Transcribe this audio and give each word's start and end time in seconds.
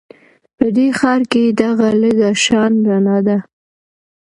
په 0.57 0.65
دې 0.75 0.87
ښار 0.99 1.21
کې 1.31 1.43
دغه 1.61 1.87
لږه 2.01 2.31
شان 2.43 2.71
رڼا 2.87 3.17
ده 3.27 3.37